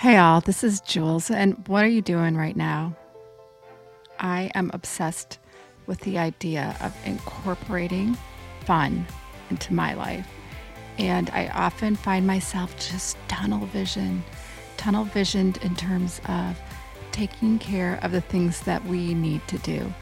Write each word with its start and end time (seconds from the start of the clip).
Hey, 0.00 0.16
all, 0.16 0.40
this 0.40 0.64
is 0.64 0.80
Jules, 0.80 1.30
and 1.30 1.68
what 1.68 1.84
are 1.84 1.88
you 1.88 2.00
doing 2.00 2.34
right 2.34 2.56
now? 2.56 2.96
I 4.18 4.50
am 4.54 4.70
obsessed 4.72 5.38
with 5.86 6.00
the 6.00 6.16
idea 6.16 6.74
of 6.80 6.96
incorporating 7.04 8.16
fun 8.64 9.06
into 9.50 9.74
my 9.74 9.92
life. 9.92 10.26
And 10.96 11.28
I 11.34 11.48
often 11.48 11.96
find 11.96 12.26
myself 12.26 12.74
just 12.78 13.18
tunnel 13.28 13.66
vision, 13.66 14.24
tunnel 14.78 15.04
visioned 15.04 15.58
in 15.58 15.76
terms 15.76 16.22
of 16.28 16.58
taking 17.12 17.58
care 17.58 18.00
of 18.02 18.10
the 18.10 18.22
things 18.22 18.62
that 18.62 18.82
we 18.86 19.12
need 19.12 19.46
to 19.48 19.58
do. 19.58 19.92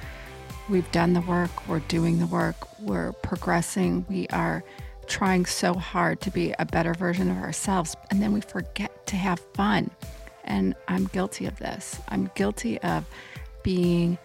We've 0.68 0.88
done 0.92 1.12
the 1.12 1.22
work, 1.22 1.66
we're 1.66 1.80
doing 1.80 2.20
the 2.20 2.26
work, 2.26 2.54
we're 2.80 3.14
progressing, 3.14 4.06
we 4.08 4.28
are 4.28 4.62
trying 5.08 5.44
so 5.44 5.74
hard 5.74 6.20
to 6.20 6.30
be 6.30 6.54
a 6.60 6.66
better 6.66 6.94
version 6.94 7.32
of 7.32 7.38
ourselves, 7.38 7.96
and 8.12 8.22
then 8.22 8.32
we 8.32 8.42
forget 8.42 8.92
to 9.09 9.16
have 9.16 9.40
fun. 9.54 9.90
And 10.45 10.75
I'm 10.86 11.06
guilty 11.06 11.46
of 11.46 11.58
this. 11.58 11.98
I'm 12.08 12.30
guilty 12.35 12.79
of 12.80 13.04
being 13.62 14.18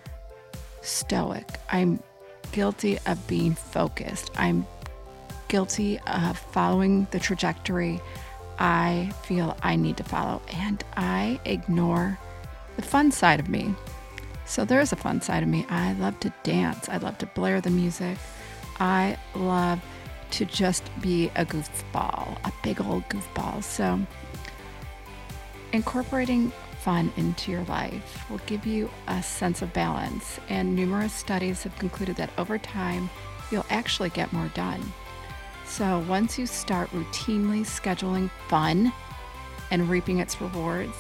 stoic. 0.82 1.48
I'm 1.70 2.02
guilty 2.52 3.00
of 3.06 3.26
being 3.28 3.56
focused. 3.56 4.32
I'm 4.36 4.66
guilty 5.50 6.00
of 6.08 6.38
following 6.38 7.08
the 7.12 7.20
trajectory 7.20 8.00
I 8.60 9.12
feel 9.24 9.58
I 9.64 9.76
need 9.76 9.98
to 9.98 10.04
follow, 10.04 10.42
and 10.54 10.84
I 10.96 11.40
ignore 11.46 12.20
the 12.76 12.82
fun 12.82 13.12
side 13.12 13.40
of 13.40 13.50
me. 13.50 13.74
So 14.46 14.66
there's 14.66 14.92
a 14.92 14.96
fun 14.96 15.22
side 15.22 15.44
of 15.44 15.50
me. 15.50 15.66
I 15.70 15.94
love 15.94 16.20
to 16.22 16.34
dance. 16.44 16.90
I 16.90 16.98
love 16.98 17.18
to 17.20 17.26
blare 17.28 17.62
the 17.62 17.70
music. 17.70 18.18
I 18.80 19.18
love 19.36 19.82
to 20.32 20.46
just 20.46 20.84
be 21.02 21.30
a 21.36 21.46
goofball, 21.46 22.38
a 22.44 22.52
big 22.62 22.82
old 22.82 23.08
goofball. 23.10 23.64
So, 23.64 24.00
incorporating 25.74 26.52
fun 26.80 27.12
into 27.18 27.52
your 27.52 27.64
life 27.64 28.30
will 28.30 28.42
give 28.46 28.66
you 28.66 28.90
a 29.08 29.22
sense 29.22 29.62
of 29.62 29.74
balance, 29.74 30.40
and 30.50 30.76
numerous 30.76 31.14
studies 31.14 31.64
have 31.64 31.78
concluded 31.78 32.16
that 32.18 32.30
over 32.38 32.58
time, 32.58 33.10
you'll 33.52 33.66
actually 33.70 34.10
get 34.10 34.32
more 34.32 34.50
done. 34.54 34.82
So, 35.66 36.00
once 36.08 36.38
you 36.38 36.46
start 36.46 36.90
routinely 36.92 37.62
scheduling 37.62 38.30
fun 38.48 38.94
and 39.72 39.90
reaping 39.90 40.20
its 40.20 40.40
rewards, 40.40 40.96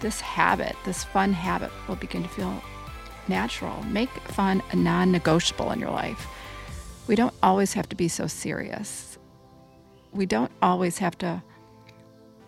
this 0.00 0.20
habit, 0.20 0.74
this 0.84 1.04
fun 1.04 1.32
habit, 1.32 1.70
will 1.86 1.96
begin 1.96 2.22
to 2.22 2.28
feel 2.28 2.62
natural. 3.28 3.82
Make 3.84 4.08
fun 4.08 4.62
a 4.72 4.76
non 4.76 5.12
negotiable 5.12 5.70
in 5.70 5.80
your 5.80 5.90
life. 5.90 6.26
We 7.06 7.14
don't 7.14 7.34
always 7.42 7.72
have 7.74 7.88
to 7.90 7.96
be 7.96 8.08
so 8.08 8.26
serious. 8.26 9.18
We 10.12 10.26
don't 10.26 10.52
always 10.62 10.98
have 10.98 11.16
to 11.18 11.42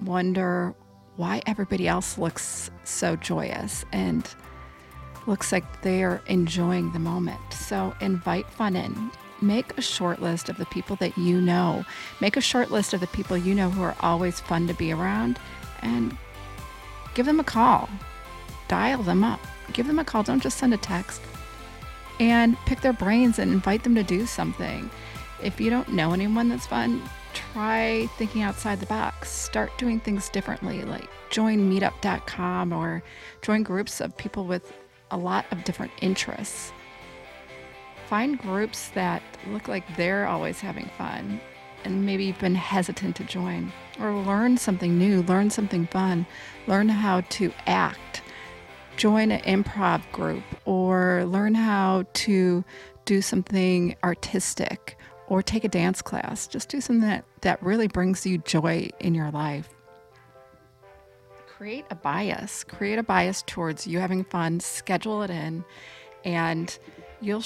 wonder 0.00 0.74
why 1.20 1.42
everybody 1.44 1.86
else 1.86 2.16
looks 2.16 2.70
so 2.84 3.14
joyous 3.14 3.84
and 3.92 4.34
looks 5.26 5.52
like 5.52 5.82
they're 5.82 6.22
enjoying 6.28 6.90
the 6.92 6.98
moment. 6.98 7.40
So 7.52 7.94
invite 8.00 8.48
fun 8.48 8.74
in. 8.74 9.10
Make 9.42 9.76
a 9.76 9.82
short 9.82 10.22
list 10.22 10.48
of 10.48 10.56
the 10.56 10.64
people 10.66 10.96
that 10.96 11.18
you 11.18 11.38
know. 11.38 11.84
Make 12.22 12.38
a 12.38 12.40
short 12.40 12.70
list 12.70 12.94
of 12.94 13.00
the 13.00 13.06
people 13.08 13.36
you 13.36 13.54
know 13.54 13.68
who 13.68 13.82
are 13.82 13.96
always 14.00 14.40
fun 14.40 14.66
to 14.68 14.74
be 14.74 14.92
around 14.92 15.38
and 15.82 16.16
give 17.14 17.26
them 17.26 17.38
a 17.38 17.44
call. 17.44 17.90
Dial 18.68 19.02
them 19.02 19.22
up. 19.22 19.40
Give 19.74 19.86
them 19.86 19.98
a 19.98 20.04
call. 20.04 20.22
Don't 20.22 20.42
just 20.42 20.56
send 20.56 20.72
a 20.72 20.78
text 20.78 21.20
and 22.18 22.56
pick 22.64 22.80
their 22.80 22.94
brains 22.94 23.38
and 23.38 23.52
invite 23.52 23.82
them 23.82 23.94
to 23.94 24.02
do 24.02 24.24
something. 24.24 24.90
If 25.42 25.60
you 25.60 25.68
don't 25.68 25.92
know 25.92 26.14
anyone 26.14 26.48
that's 26.48 26.66
fun, 26.66 27.02
try 27.34 28.08
thinking 28.18 28.42
outside 28.42 28.80
the 28.80 28.86
box. 28.86 29.30
Start 29.30 29.70
doing 29.78 30.00
things 30.00 30.28
differently, 30.28 30.82
like 30.82 31.08
join 31.30 31.70
meetup.com 31.70 32.72
or 32.72 33.02
join 33.42 33.62
groups 33.62 34.00
of 34.00 34.16
people 34.16 34.44
with 34.44 34.72
a 35.10 35.16
lot 35.16 35.44
of 35.50 35.64
different 35.64 35.92
interests. 36.00 36.72
Find 38.08 38.38
groups 38.38 38.88
that 38.90 39.22
look 39.48 39.68
like 39.68 39.84
they're 39.96 40.26
always 40.26 40.60
having 40.60 40.90
fun 40.98 41.40
and 41.84 42.04
maybe 42.04 42.24
you've 42.26 42.38
been 42.38 42.54
hesitant 42.54 43.16
to 43.16 43.24
join 43.24 43.72
or 44.00 44.12
learn 44.12 44.58
something 44.58 44.98
new, 44.98 45.22
learn 45.22 45.48
something 45.48 45.86
fun, 45.86 46.26
learn 46.66 46.88
how 46.88 47.22
to 47.22 47.52
act 47.66 48.22
join 49.00 49.30
an 49.30 49.40
improv 49.42 50.02
group 50.12 50.42
or 50.66 51.24
learn 51.24 51.54
how 51.54 52.04
to 52.12 52.62
do 53.06 53.22
something 53.22 53.96
artistic 54.04 54.98
or 55.30 55.42
take 55.42 55.64
a 55.64 55.68
dance 55.68 56.02
class. 56.02 56.46
Just 56.46 56.68
do 56.68 56.82
something 56.82 57.08
that, 57.08 57.24
that 57.40 57.62
really 57.62 57.88
brings 57.88 58.26
you 58.26 58.36
joy 58.38 58.90
in 58.98 59.14
your 59.14 59.30
life. 59.30 59.70
Create 61.46 61.86
a 61.88 61.94
bias. 61.94 62.64
Create 62.64 62.98
a 62.98 63.02
bias 63.02 63.42
towards 63.46 63.86
you 63.86 64.00
having 64.00 64.24
fun, 64.24 64.60
schedule 64.60 65.22
it 65.22 65.30
in, 65.30 65.64
and 66.24 66.78
you'll 67.22 67.44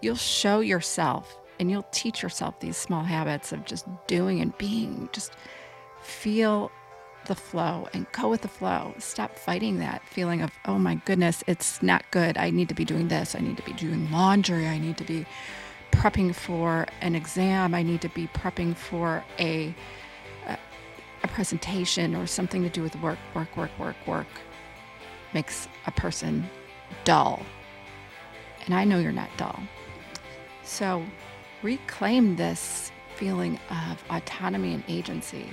you'll 0.00 0.14
show 0.16 0.60
yourself 0.60 1.36
and 1.58 1.70
you'll 1.70 1.86
teach 1.90 2.22
yourself 2.22 2.58
these 2.60 2.76
small 2.76 3.02
habits 3.02 3.52
of 3.52 3.64
just 3.66 3.86
doing 4.06 4.40
and 4.40 4.56
being. 4.56 5.08
Just 5.12 5.32
feel 6.02 6.70
the 7.26 7.34
flow 7.34 7.88
and 7.92 8.06
go 8.12 8.28
with 8.28 8.42
the 8.42 8.48
flow. 8.48 8.94
Stop 8.98 9.36
fighting 9.36 9.78
that 9.78 10.02
feeling 10.08 10.42
of, 10.42 10.50
oh 10.66 10.78
my 10.78 10.94
goodness, 11.04 11.42
it's 11.46 11.82
not 11.82 12.04
good. 12.10 12.38
I 12.38 12.50
need 12.50 12.68
to 12.68 12.74
be 12.74 12.84
doing 12.84 13.08
this. 13.08 13.34
I 13.34 13.40
need 13.40 13.56
to 13.56 13.62
be 13.62 13.74
doing 13.74 14.10
laundry. 14.10 14.66
I 14.66 14.78
need 14.78 14.96
to 14.98 15.04
be 15.04 15.26
prepping 15.92 16.34
for 16.34 16.86
an 17.00 17.14
exam. 17.14 17.74
I 17.74 17.82
need 17.82 18.00
to 18.02 18.08
be 18.08 18.26
prepping 18.28 18.76
for 18.76 19.24
a, 19.38 19.74
a, 20.46 20.58
a 21.22 21.28
presentation 21.28 22.14
or 22.14 22.26
something 22.26 22.62
to 22.62 22.68
do 22.68 22.82
with 22.82 22.96
work, 22.96 23.18
work, 23.34 23.56
work, 23.56 23.70
work, 23.78 23.96
work. 24.06 24.26
Makes 25.34 25.68
a 25.86 25.90
person 25.90 26.48
dull. 27.04 27.42
And 28.66 28.74
I 28.74 28.84
know 28.84 28.98
you're 28.98 29.12
not 29.12 29.30
dull. 29.36 29.60
So 30.62 31.04
reclaim 31.62 32.36
this 32.36 32.90
feeling 33.16 33.58
of 33.70 34.02
autonomy 34.10 34.74
and 34.74 34.84
agency 34.88 35.46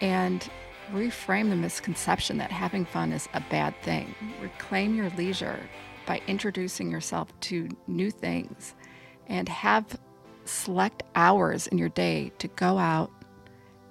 and 0.00 0.48
reframe 0.92 1.50
the 1.50 1.56
misconception 1.56 2.38
that 2.38 2.50
having 2.50 2.84
fun 2.84 3.12
is 3.12 3.28
a 3.34 3.40
bad 3.50 3.74
thing. 3.82 4.14
Reclaim 4.40 4.94
your 4.94 5.10
leisure 5.10 5.58
by 6.06 6.20
introducing 6.26 6.90
yourself 6.90 7.28
to 7.40 7.68
new 7.86 8.10
things 8.10 8.74
and 9.30 9.48
have 9.48 9.98
select 10.44 11.04
hours 11.14 11.66
in 11.68 11.78
your 11.78 11.88
day 11.88 12.32
to 12.38 12.48
go 12.48 12.76
out 12.76 13.10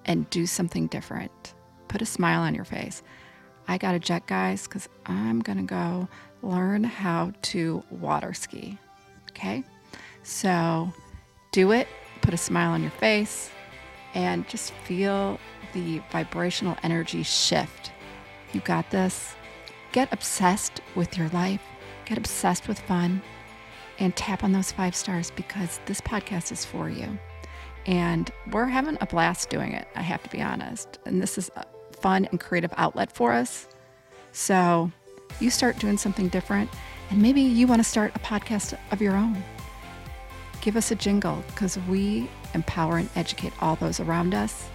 and 0.05 0.29
do 0.29 0.45
something 0.45 0.85
different. 0.87 1.55
Put 1.87 2.01
a 2.03 2.05
smile 2.05 2.41
on 2.41 2.53
your 2.53 2.65
face. 2.65 3.01
I 3.67 3.77
got 3.77 3.95
a 3.95 3.99
jet, 3.99 4.27
guys, 4.27 4.67
because 4.67 4.89
I'm 5.05 5.39
going 5.39 5.57
to 5.57 5.63
go 5.63 6.07
learn 6.43 6.83
how 6.83 7.31
to 7.43 7.83
water 7.89 8.33
ski. 8.33 8.77
Okay? 9.31 9.63
So 10.23 10.91
do 11.51 11.71
it, 11.71 11.87
put 12.21 12.33
a 12.33 12.37
smile 12.37 12.71
on 12.71 12.81
your 12.81 12.91
face, 12.91 13.49
and 14.13 14.47
just 14.47 14.73
feel 14.83 15.39
the 15.73 16.01
vibrational 16.11 16.75
energy 16.83 17.23
shift. 17.23 17.91
You 18.53 18.61
got 18.61 18.89
this. 18.89 19.35
Get 19.91 20.11
obsessed 20.11 20.81
with 20.95 21.17
your 21.17 21.29
life, 21.29 21.61
get 22.05 22.17
obsessed 22.17 22.67
with 22.67 22.79
fun, 22.79 23.21
and 23.99 24.15
tap 24.15 24.43
on 24.43 24.51
those 24.51 24.71
five 24.71 24.95
stars 24.95 25.31
because 25.31 25.79
this 25.85 26.01
podcast 26.01 26.51
is 26.51 26.65
for 26.65 26.89
you. 26.89 27.17
And 27.85 28.31
we're 28.51 28.65
having 28.65 28.97
a 29.01 29.05
blast 29.05 29.49
doing 29.49 29.73
it, 29.73 29.87
I 29.95 30.01
have 30.01 30.23
to 30.23 30.29
be 30.29 30.41
honest. 30.41 30.99
And 31.05 31.21
this 31.21 31.37
is 31.37 31.49
a 31.55 31.65
fun 31.99 32.25
and 32.25 32.39
creative 32.39 32.73
outlet 32.77 33.11
for 33.11 33.33
us. 33.33 33.67
So 34.31 34.91
you 35.39 35.49
start 35.49 35.79
doing 35.79 35.97
something 35.97 36.27
different, 36.29 36.69
and 37.09 37.21
maybe 37.21 37.41
you 37.41 37.67
want 37.67 37.79
to 37.79 37.87
start 37.87 38.15
a 38.15 38.19
podcast 38.19 38.77
of 38.91 39.01
your 39.01 39.15
own. 39.15 39.43
Give 40.61 40.75
us 40.75 40.91
a 40.91 40.95
jingle 40.95 41.43
because 41.47 41.77
we 41.87 42.29
empower 42.53 42.97
and 42.97 43.09
educate 43.15 43.53
all 43.61 43.75
those 43.75 43.99
around 43.99 44.33
us 44.33 44.69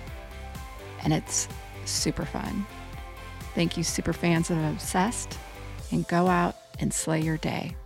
and 1.04 1.12
it's 1.12 1.48
super 1.84 2.24
fun. 2.24 2.66
Thank 3.54 3.76
you, 3.76 3.84
super 3.84 4.12
fans 4.12 4.50
of 4.50 4.58
Obsessed, 4.58 5.38
and 5.92 6.06
go 6.08 6.26
out 6.26 6.56
and 6.80 6.92
slay 6.92 7.20
your 7.20 7.36
day. 7.36 7.76